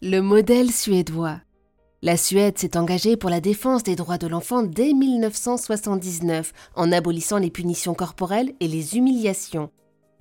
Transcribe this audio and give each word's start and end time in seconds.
Le 0.00 0.20
modèle 0.20 0.70
suédois. 0.70 1.40
La 2.02 2.16
Suède 2.16 2.56
s'est 2.56 2.76
engagée 2.76 3.16
pour 3.16 3.30
la 3.30 3.40
défense 3.40 3.82
des 3.82 3.96
droits 3.96 4.16
de 4.16 4.28
l'enfant 4.28 4.62
dès 4.62 4.92
1979 4.92 6.52
en 6.76 6.92
abolissant 6.92 7.38
les 7.38 7.50
punitions 7.50 7.94
corporelles 7.94 8.54
et 8.60 8.68
les 8.68 8.96
humiliations. 8.96 9.70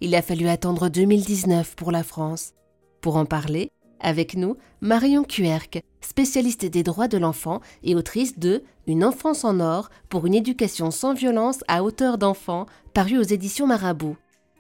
Il 0.02 0.16
a 0.16 0.24
fallu 0.24 0.48
attendre 0.48 0.90
2019 0.90 1.76
pour 1.76 1.92
la 1.92 2.02
France. 2.02 2.56
Pour 3.02 3.18
en 3.18 3.26
parler, 3.26 3.70
avec 4.00 4.36
nous, 4.36 4.58
Marion 4.82 5.24
Cuerc, 5.24 5.84
spécialiste 6.02 6.66
des 6.66 6.82
droits 6.82 7.08
de 7.08 7.20
l'enfant 7.20 7.62
et 7.84 7.94
autrice 7.94 8.40
de 8.40 8.64
Une 8.88 9.06
enfance 9.06 9.44
en 9.44 9.60
or 9.60 9.92
pour 10.10 10.26
une 10.26 10.34
éducation 10.34 10.90
sans 10.90 11.14
violence 11.14 11.60
à 11.68 11.84
hauteur 11.84 12.18
d'enfant, 12.18 12.66
paru 12.96 13.20
aux 13.20 13.22
éditions 13.22 13.68
Marabout. 13.68 14.18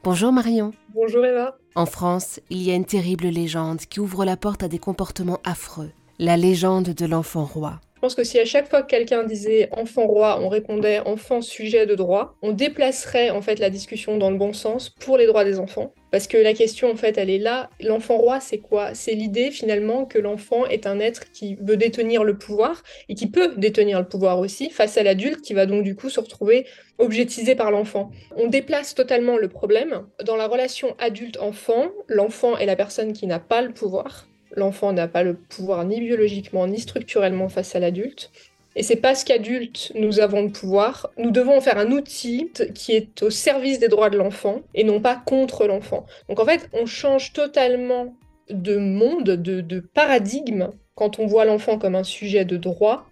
Bonjour 0.09 0.31
Marion. 0.31 0.71
Bonjour 0.93 1.25
Eva. 1.25 1.57
En 1.75 1.85
France, 1.85 2.39
il 2.49 2.63
y 2.63 2.71
a 2.71 2.75
une 2.75 2.85
terrible 2.85 3.27
légende 3.27 3.79
qui 3.79 3.99
ouvre 3.99 4.23
la 4.23 4.37
porte 4.37 4.63
à 4.63 4.69
des 4.69 4.79
comportements 4.79 5.41
affreux. 5.43 5.91
La 6.19 6.35
légende 6.35 6.95
de 6.95 7.05
l'enfant 7.05 7.45
roi. 7.45 7.79
Je 7.93 8.01
pense 8.01 8.15
que 8.15 8.23
si 8.23 8.39
à 8.39 8.45
chaque 8.45 8.67
fois 8.67 8.81
que 8.81 8.87
quelqu'un 8.87 9.23
disait 9.23 9.69
enfant 9.71 10.07
roi, 10.07 10.39
on 10.41 10.49
répondait 10.49 10.99
enfant 11.01 11.43
sujet 11.43 11.85
de 11.85 11.93
droit, 11.93 12.33
on 12.41 12.53
déplacerait 12.53 13.29
en 13.29 13.43
fait 13.43 13.59
la 13.59 13.69
discussion 13.69 14.17
dans 14.17 14.31
le 14.31 14.37
bon 14.37 14.51
sens 14.51 14.89
pour 14.89 15.17
les 15.17 15.27
droits 15.27 15.43
des 15.43 15.59
enfants. 15.59 15.93
Parce 16.11 16.25
que 16.25 16.37
la 16.37 16.55
question 16.55 16.89
en 16.89 16.95
fait, 16.95 17.19
elle 17.19 17.29
est 17.29 17.37
là. 17.37 17.69
L'enfant 17.79 18.17
roi, 18.17 18.39
c'est 18.39 18.57
quoi? 18.57 18.95
C'est 18.95 19.13
l'idée 19.13 19.51
finalement 19.51 20.05
que 20.05 20.17
l'enfant 20.17 20.65
est 20.65 20.87
un 20.87 20.99
être 20.99 21.31
qui 21.31 21.55
veut 21.61 21.77
détenir 21.77 22.23
le 22.23 22.35
pouvoir 22.35 22.81
et 23.09 23.13
qui 23.13 23.29
peut 23.29 23.53
détenir 23.55 23.99
le 23.99 24.07
pouvoir 24.07 24.39
aussi 24.39 24.71
face 24.71 24.97
à 24.97 25.03
l'adulte 25.03 25.41
qui 25.41 25.53
va 25.53 25.67
donc 25.67 25.83
du 25.83 25.95
coup 25.95 26.09
se 26.09 26.19
retrouver 26.19 26.65
objetisé 26.97 27.53
par 27.53 27.69
l'enfant. 27.69 28.09
On 28.35 28.47
déplace 28.47 28.95
totalement 28.95 29.37
le 29.37 29.49
problème. 29.49 30.07
Dans 30.25 30.35
la 30.35 30.47
relation 30.47 30.95
adulte-enfant, 30.97 31.91
l'enfant 32.07 32.57
est 32.57 32.65
la 32.65 32.75
personne 32.75 33.13
qui 33.13 33.27
n'a 33.27 33.39
pas 33.39 33.61
le 33.61 33.71
pouvoir 33.71 34.27
l'enfant 34.57 34.91
n'a 34.91 35.07
pas 35.07 35.23
le 35.23 35.35
pouvoir 35.35 35.85
ni 35.85 36.01
biologiquement 36.01 36.67
ni 36.67 36.79
structurellement 36.79 37.47
face 37.47 37.75
à 37.75 37.79
l'adulte. 37.79 38.31
Et 38.75 38.83
c'est 38.83 38.97
parce 38.97 39.23
qu'adultes, 39.23 39.91
nous 39.95 40.19
avons 40.19 40.43
le 40.43 40.51
pouvoir, 40.51 41.09
nous 41.17 41.31
devons 41.31 41.61
faire 41.61 41.79
un 41.79 41.91
outil 41.91 42.51
qui 42.75 42.93
est 42.93 43.23
au 43.23 43.29
service 43.29 43.79
des 43.79 43.87
droits 43.87 44.11
de 44.11 44.17
l'enfant 44.17 44.61
et 44.75 44.83
non 44.83 44.99
pas 44.99 45.15
contre 45.15 45.65
l'enfant. 45.65 46.05
Donc 46.29 46.39
en 46.39 46.45
fait, 46.45 46.69
on 46.73 46.85
change 46.85 47.33
totalement 47.33 48.15
de 48.49 48.77
monde, 48.77 49.23
de, 49.23 49.61
de 49.61 49.79
paradigme 49.79 50.69
quand 50.95 51.19
on 51.19 51.25
voit 51.25 51.45
l'enfant 51.45 51.77
comme 51.77 51.95
un 51.95 52.03
sujet 52.03 52.45
de 52.45 52.57
droit 52.57 53.07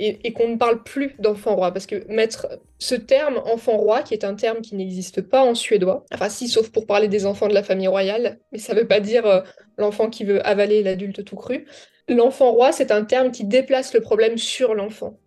et, 0.00 0.32
qu'on 0.32 0.48
ne 0.48 0.56
parle 0.56 0.82
plus 0.82 1.14
d'enfant 1.18 1.54
roi. 1.54 1.72
Parce 1.72 1.86
que 1.86 2.10
mettre 2.10 2.48
ce 2.78 2.94
terme 2.94 3.40
enfant 3.44 3.76
roi, 3.76 4.02
qui 4.02 4.14
est 4.14 4.24
un 4.24 4.34
terme 4.34 4.62
qui 4.62 4.74
n'existe 4.74 5.20
pas 5.20 5.42
en 5.42 5.54
suédois, 5.54 6.04
enfin 6.12 6.28
si, 6.28 6.48
sauf 6.48 6.70
pour 6.70 6.86
parler 6.86 7.08
des 7.08 7.26
enfants 7.26 7.48
de 7.48 7.54
la 7.54 7.62
famille 7.62 7.88
royale, 7.88 8.38
mais 8.52 8.58
ça 8.58 8.74
ne 8.74 8.80
veut 8.80 8.88
pas 8.88 9.00
dire 9.00 9.26
euh, 9.26 9.40
l'enfant 9.76 10.08
qui 10.08 10.24
veut 10.24 10.44
avaler 10.46 10.82
l'adulte 10.82 11.24
tout 11.24 11.36
cru. 11.36 11.66
L'enfant 12.08 12.52
roi, 12.52 12.72
c'est 12.72 12.90
un 12.90 13.04
terme 13.04 13.30
qui 13.30 13.44
déplace 13.44 13.92
le 13.94 14.00
problème 14.00 14.38
sur 14.38 14.74
l'enfant. 14.74 15.18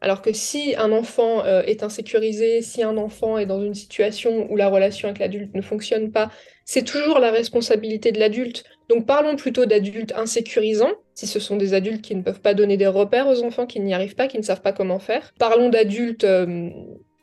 Alors 0.00 0.22
que 0.22 0.32
si 0.32 0.74
un 0.76 0.92
enfant 0.92 1.44
euh, 1.44 1.62
est 1.62 1.82
insécurisé, 1.82 2.62
si 2.62 2.82
un 2.82 2.96
enfant 2.96 3.36
est 3.36 3.46
dans 3.46 3.60
une 3.60 3.74
situation 3.74 4.50
où 4.50 4.56
la 4.56 4.68
relation 4.68 5.08
avec 5.08 5.20
l'adulte 5.20 5.54
ne 5.54 5.60
fonctionne 5.60 6.10
pas, 6.10 6.30
c'est 6.70 6.84
toujours 6.84 7.18
la 7.18 7.32
responsabilité 7.32 8.12
de 8.12 8.20
l'adulte. 8.20 8.62
Donc 8.88 9.04
parlons 9.04 9.34
plutôt 9.34 9.66
d'adultes 9.66 10.12
insécurisants, 10.16 10.92
si 11.16 11.26
ce 11.26 11.40
sont 11.40 11.56
des 11.56 11.74
adultes 11.74 12.00
qui 12.00 12.14
ne 12.14 12.22
peuvent 12.22 12.40
pas 12.40 12.54
donner 12.54 12.76
des 12.76 12.86
repères 12.86 13.26
aux 13.26 13.42
enfants, 13.42 13.66
qui 13.66 13.80
n'y 13.80 13.92
arrivent 13.92 14.14
pas, 14.14 14.28
qui 14.28 14.38
ne 14.38 14.44
savent 14.44 14.62
pas 14.62 14.70
comment 14.70 15.00
faire. 15.00 15.32
Parlons 15.36 15.68
d'adultes 15.68 16.22
euh, 16.22 16.70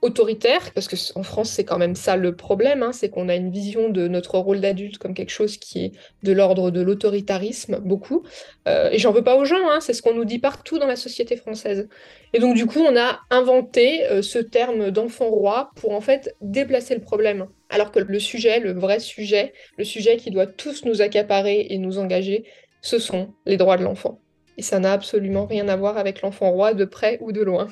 autoritaire, 0.08 0.72
parce 0.74 0.88
qu'en 0.88 1.24
France, 1.24 1.50
c'est 1.50 1.64
quand 1.64 1.78
même 1.78 1.96
ça 1.96 2.16
le 2.16 2.36
problème, 2.36 2.82
hein, 2.82 2.92
c'est 2.92 3.10
qu'on 3.10 3.30
a 3.30 3.36
une 3.36 3.52
vision 3.52 3.90
de 3.90 4.08
notre 4.08 4.38
rôle 4.40 4.62
d'adulte 4.62 4.98
comme 4.98 5.14
quelque 5.14 5.32
chose 5.32 5.58
qui 5.58 5.86
est 5.86 5.92
de 6.24 6.32
l'ordre 6.32 6.72
de 6.72 6.82
l'autoritarisme, 6.82 7.80
beaucoup. 7.84 8.24
Euh, 8.68 8.90
et 8.92 8.98
j'en 8.98 9.12
veux 9.12 9.24
pas 9.24 9.36
aux 9.36 9.46
gens, 9.46 9.70
hein, 9.70 9.80
c'est 9.82 9.94
ce 9.94 10.02
qu'on 10.02 10.14
nous 10.14 10.26
dit 10.26 10.40
partout 10.40 10.80
dans 10.80 10.88
la 10.88 10.96
société 10.96 11.36
française. 11.36 11.90
Et 12.34 12.40
donc, 12.40 12.56
du 12.56 12.66
coup, 12.66 12.80
on 12.80 12.98
a 12.98 13.20
inventé 13.30 14.06
euh, 14.06 14.22
ce 14.22 14.40
terme 14.40 14.92
d'enfant 14.92 15.30
roi 15.30 15.72
pour 15.76 15.92
en 15.92 16.02
fait 16.02 16.36
déplacer 16.42 16.96
le 16.96 17.02
problème. 17.02 17.48
Alors 17.70 17.92
que 17.92 18.00
le 18.00 18.20
sujet, 18.20 18.60
le 18.60 18.72
vrai 18.72 19.00
sujet, 19.00 19.54
le 19.78 19.84
sujet 19.84 20.18
qui 20.18 20.32
doit 20.32 20.48
tous 20.48 20.86
nous 20.86 21.02
accaparer 21.02 21.68
et 21.70 21.78
nous 21.78 22.00
engager, 22.00 22.46
ce 22.82 22.98
sont 22.98 23.34
les 23.46 23.58
droits 23.58 23.78
de 23.78 23.84
l'enfant. 23.84 24.20
Et 24.58 24.62
ça 24.62 24.80
n'a 24.80 24.94
absolument 24.94 25.46
rien 25.46 25.68
à 25.68 25.76
voir 25.76 25.98
avec 25.98 26.22
l'enfant 26.22 26.50
roi 26.52 26.74
de 26.74 26.86
près 26.86 27.18
ou 27.22 27.32
de 27.32 27.42
loin. 27.42 27.68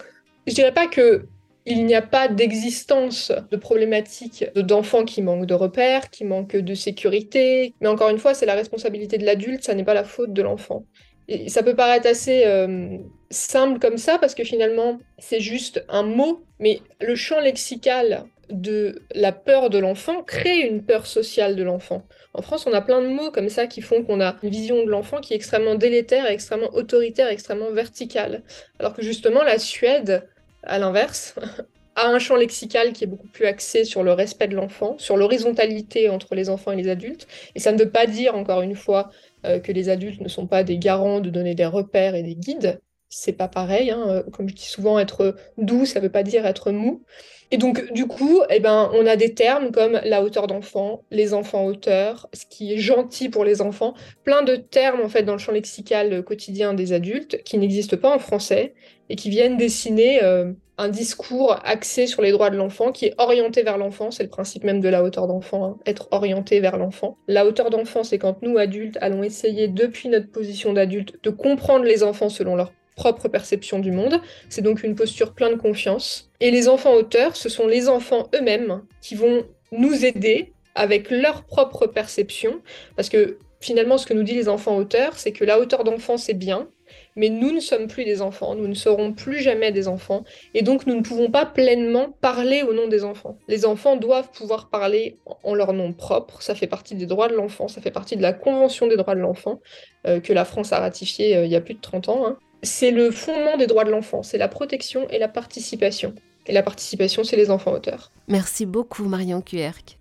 Je 0.46 0.54
dirais 0.54 0.74
pas 0.74 0.88
que 0.88 1.26
il 1.66 1.86
n'y 1.86 1.96
a 1.96 2.02
pas 2.02 2.28
d'existence 2.28 3.32
de 3.52 3.58
problématiques 3.58 4.46
d'enfants 4.56 5.04
qui 5.04 5.22
manquent 5.22 5.48
de 5.48 5.54
repères, 5.54 6.10
qui 6.12 6.24
manquent 6.24 6.58
de 6.58 6.74
sécurité. 6.76 7.74
Mais 7.82 7.88
encore 7.88 8.10
une 8.10 8.20
fois, 8.20 8.34
c'est 8.34 8.46
la 8.46 8.54
responsabilité 8.54 9.18
de 9.18 9.26
l'adulte, 9.26 9.64
ça 9.64 9.74
n'est 9.74 9.84
pas 9.84 9.96
la 9.96 10.04
faute 10.04 10.32
de 10.32 10.42
l'enfant. 10.44 10.86
Et 11.28 11.50
ça 11.50 11.64
peut 11.64 11.76
paraître 11.76 12.08
assez 12.08 12.44
euh, 12.46 12.98
simple 13.32 13.80
comme 13.80 13.98
ça, 13.98 14.20
parce 14.20 14.36
que 14.36 14.44
finalement, 14.44 15.00
c'est 15.18 15.40
juste 15.40 15.84
un 15.90 16.04
mot, 16.04 16.44
mais 16.60 16.82
le 17.02 17.16
champ 17.16 17.40
lexical 17.40 18.26
de 18.52 19.02
la 19.16 19.32
peur 19.32 19.72
de 19.72 19.80
l'enfant 19.80 20.22
crée 20.22 20.60
une 20.60 20.84
peur 20.84 21.08
sociale 21.08 21.56
de 21.56 21.64
l'enfant. 21.64 22.04
En 22.36 22.44
France, 22.44 22.68
on 22.68 22.74
a 22.74 22.82
plein 22.82 23.02
de 23.02 23.08
mots 23.08 23.32
comme 23.32 23.50
ça 23.50 23.66
qui 23.66 23.82
font 23.82 24.04
qu'on 24.04 24.22
a 24.22 24.36
une 24.44 24.50
vision 24.50 24.86
de 24.86 24.90
l'enfant 24.92 25.20
qui 25.20 25.34
est 25.34 25.36
extrêmement 25.36 25.74
délétère, 25.74 26.28
extrêmement 26.28 26.70
autoritaire, 26.76 27.28
extrêmement 27.28 27.72
verticale. 27.72 28.44
Alors 28.78 28.94
que 28.94 29.02
justement, 29.02 29.42
la 29.42 29.58
Suède 29.58 30.28
à 30.66 30.80
l'inverse, 30.80 31.36
a 31.96 32.08
un 32.08 32.20
champ 32.20 32.36
lexical 32.36 32.94
qui 32.94 33.04
est 33.06 33.08
beaucoup 33.08 33.28
plus 33.28 33.46
axé 33.46 33.86
sur 33.86 34.04
le 34.04 34.14
respect 34.14 34.48
de 34.48 34.56
l'enfant, 34.56 34.98
sur 34.98 35.18
l'horizontalité 35.18 36.10
entre 36.10 36.36
les 36.36 36.50
enfants 36.50 36.72
et 36.74 36.76
les 36.76 36.90
adultes. 36.90 37.28
Et 37.56 37.60
ça 37.60 37.72
ne 37.72 37.78
veut 37.80 37.92
pas 37.92 38.06
dire, 38.08 38.36
encore 38.36 38.62
une 38.62 38.76
fois, 38.76 39.10
euh, 39.46 39.60
que 39.60 39.72
les 39.72 39.90
adultes 39.90 40.22
ne 40.22 40.28
sont 40.28 40.48
pas 40.48 40.64
des 40.64 40.78
garants 40.78 41.22
de 41.22 41.30
donner 41.30 41.56
des 41.56 41.66
repères 41.66 42.16
et 42.16 42.24
des 42.24 42.36
guides. 42.36 42.82
C'est 43.10 43.34
pas 43.34 43.48
pareil. 43.48 43.92
Hein. 43.92 44.04
Euh, 44.08 44.24
comme 44.32 44.50
je 44.50 44.56
dis 44.56 44.66
souvent, 44.66 45.00
être 45.00 45.36
doux, 45.58 45.86
ça 45.86 46.00
veut 46.00 46.12
pas 46.12 46.24
dire 46.24 46.46
être 46.46 46.72
mou. 46.72 47.04
Et 47.52 47.58
donc, 47.58 47.92
du 47.94 48.08
coup, 48.08 48.42
eh 48.50 48.60
ben, 48.60 48.90
on 48.94 49.06
a 49.06 49.16
des 49.16 49.34
termes 49.34 49.72
comme 49.72 50.00
la 50.04 50.24
hauteur 50.24 50.48
d'enfant, 50.48 51.04
les 51.12 51.34
enfants 51.34 51.66
hauteurs, 51.66 52.28
ce 52.34 52.46
qui 52.50 52.74
est 52.74 52.78
gentil 52.78 53.30
pour 53.30 53.46
les 53.46 53.62
enfants, 53.62 53.94
plein 54.24 54.42
de 54.42 54.56
termes 54.56 55.02
en 55.02 55.10
fait 55.10 55.24
dans 55.24 55.34
le 55.34 55.38
champ 55.38 55.52
lexical 55.52 56.24
quotidien 56.24 56.74
des 56.74 56.92
adultes 56.92 57.44
qui 57.44 57.58
n'existent 57.60 57.98
pas 57.98 58.14
en 58.14 58.20
français 58.20 58.74
et 59.10 59.16
qui 59.16 59.30
viennent 59.30 59.58
dessiner 59.58 60.24
euh, 60.24 60.52
un 60.78 60.90
discours 60.90 61.60
axé 61.64 62.08
sur 62.08 62.24
les 62.24 62.32
droits 62.32 62.50
de 62.50 62.58
l'enfant 62.58 62.92
qui 62.92 63.06
est 63.06 63.14
orienté 63.20 63.62
vers 63.62 63.78
l'enfant. 63.78 64.10
C'est 64.10 64.24
le 64.24 64.30
principe 64.30 64.64
même 64.64 64.82
de 64.82 64.90
la 64.90 65.04
hauteur 65.04 65.28
d'enfant, 65.28 65.66
hein, 65.66 65.78
être 65.86 66.08
orienté 66.12 66.60
vers 66.60 66.78
l'enfant. 66.78 67.18
La 67.28 67.46
hauteur 67.46 67.70
d'enfant, 67.70 68.04
c'est 68.04 68.18
quand 68.18 68.42
nous, 68.42 68.58
adultes, 68.58 68.98
allons 69.02 69.22
essayer, 69.24 69.68
depuis 69.68 70.10
notre 70.10 70.32
position 70.32 70.74
d'adulte, 70.74 71.24
de 71.24 71.30
comprendre 71.30 71.86
les 71.86 72.04
enfants 72.04 72.30
selon 72.30 72.56
leur 72.56 72.74
propre 72.96 73.28
perception 73.28 73.80
du 73.80 73.92
monde. 73.92 74.22
C'est 74.50 74.62
donc 74.62 74.84
une 74.84 74.96
posture 74.96 75.34
pleine 75.34 75.54
de 75.54 75.60
confiance. 75.60 76.32
Et 76.40 76.52
les 76.52 76.68
enfants 76.68 76.94
auteurs, 76.94 77.36
ce 77.36 77.50
sont 77.50 77.68
les 77.68 77.90
enfants 77.90 78.30
eux-mêmes 78.34 78.82
qui 79.02 79.16
vont 79.16 79.46
nous 79.72 80.06
aider 80.06 80.54
avec 80.76 81.12
leur 81.12 81.44
propre 81.44 81.88
perception. 81.88 82.62
Parce 82.96 83.10
que 83.10 83.38
finalement, 83.60 83.98
ce 83.98 84.06
que 84.06 84.14
nous 84.14 84.24
disent 84.24 84.36
les 84.36 84.50
enfants 84.50 84.78
auteurs, 84.78 85.18
c'est 85.18 85.32
que 85.32 85.44
la 85.44 85.60
hauteur 85.60 85.84
d'enfant, 85.84 86.18
c'est 86.18 86.34
bien, 86.34 86.68
mais 87.16 87.30
nous 87.30 87.52
ne 87.52 87.60
sommes 87.60 87.88
plus 87.88 88.06
des 88.06 88.22
enfants, 88.22 88.56
nous 88.56 88.68
ne 88.68 88.74
serons 88.74 89.14
plus 89.14 89.40
jamais 89.40 89.72
des 89.72 89.88
enfants, 89.88 90.24
et 90.54 90.62
donc 90.62 90.86
nous 90.86 90.96
ne 90.96 91.02
pouvons 91.02 91.32
pas 91.32 91.46
pleinement 91.46 92.16
parler 92.22 92.62
au 92.64 92.74
nom 92.74 92.88
des 92.88 93.04
enfants. 93.04 93.38
Les 93.48 93.66
enfants 93.66 93.96
doivent 93.96 94.30
pouvoir 94.32 94.70
parler 94.70 95.18
en 95.44 95.56
leur 95.56 95.74
nom 95.74 95.94
propre, 95.94 96.42
ça 96.42 96.56
fait 96.56 96.68
partie 96.68 96.96
des 96.96 97.06
droits 97.06 97.30
de 97.30 97.36
l'enfant, 97.36 97.68
ça 97.68 97.82
fait 97.82 97.92
partie 97.92 98.18
de 98.18 98.22
la 98.22 98.34
Convention 98.34 98.88
des 98.88 98.98
droits 98.98 99.16
de 99.16 99.22
l'enfant, 99.22 99.62
euh, 100.06 100.20
que 100.20 100.34
la 100.34 100.46
France 100.46 100.74
a 100.74 100.80
ratifiée 100.80 101.36
euh, 101.36 101.46
il 101.46 101.52
y 101.52 101.56
a 101.56 101.62
plus 101.62 101.76
de 101.76 101.82
30 101.82 102.10
ans. 102.10 102.28
Hein 102.28 102.38
c'est 102.66 102.92
le 102.92 103.12
fondement 103.12 103.58
des 103.58 103.68
droits 103.68 103.84
de 103.84 103.92
l'enfant, 103.92 104.24
c'est 104.24 104.38
la 104.38 104.48
protection 104.48 105.08
et 105.10 105.20
la 105.20 105.28
participation. 105.28 106.14
Et 106.48 106.54
la 106.54 106.62
participation, 106.62 107.24
c'est 107.24 107.38
les 107.38 107.50
enfants 107.50 107.72
auteurs. 107.72 108.12
Merci 108.28 108.66
beaucoup, 108.66 109.06
Marion 109.06 109.42
Cuerc. 109.42 109.98